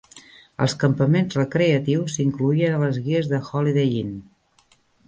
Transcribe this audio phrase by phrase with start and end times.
[0.65, 4.21] Els campaments recreatius s'incloïen a les guies de Holiday Inn.